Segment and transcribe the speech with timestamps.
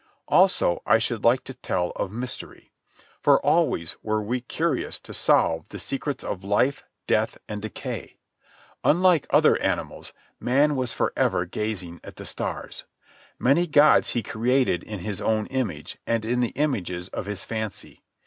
[0.27, 2.71] Also, I should like to tell of Mystery.
[3.21, 8.17] For always were we curious to solve the secrets of life, death, and decay.
[8.83, 12.85] Unlike the other animals, man was for ever gazing at the stars.
[13.37, 18.01] Many gods he created in his own image and in the images of his fancy.